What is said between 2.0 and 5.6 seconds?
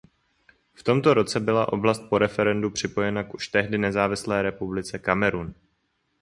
po referendu připojena k už tehdy nezávislé republice Kamerun.